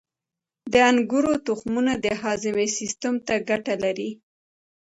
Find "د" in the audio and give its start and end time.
0.71-0.73, 2.05-2.07